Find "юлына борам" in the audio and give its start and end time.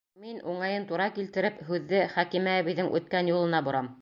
3.35-3.97